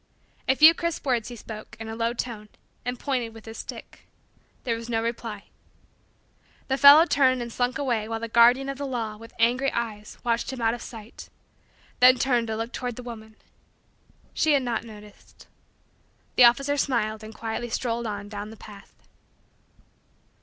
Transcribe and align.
A 0.47 0.55
few 0.55 0.73
crisp 0.73 1.05
words 1.05 1.27
he 1.27 1.35
spoke, 1.35 1.77
in 1.79 1.87
a 1.87 1.95
low 1.95 2.11
tone, 2.11 2.49
and 2.83 2.99
pointed 2.99 3.35
with 3.35 3.45
his 3.45 3.59
stick. 3.59 4.07
There 4.63 4.75
was 4.75 4.89
no 4.89 5.03
reply. 5.03 5.43
The 6.69 6.77
fellow 6.79 7.05
turned 7.05 7.39
and 7.39 7.53
slunk 7.53 7.77
away 7.77 8.07
while 8.07 8.19
the 8.19 8.27
guardian 8.27 8.67
of 8.67 8.79
the 8.79 8.87
law, 8.87 9.15
with 9.17 9.31
angry 9.37 9.71
eyes, 9.73 10.17
watched 10.23 10.51
him 10.51 10.59
out 10.59 10.73
of 10.73 10.81
sight, 10.81 11.29
then 11.99 12.15
turned 12.17 12.47
to 12.47 12.55
look 12.57 12.71
toward 12.73 12.95
the 12.95 13.03
woman. 13.03 13.35
She 14.33 14.53
had 14.53 14.63
not 14.63 14.83
noticed. 14.83 15.45
The 16.35 16.45
officer 16.45 16.77
smiled 16.77 17.23
and 17.23 17.31
quietly 17.35 17.69
strolled 17.69 18.07
on 18.07 18.27
down 18.27 18.49
the 18.49 18.57
path. 18.57 18.95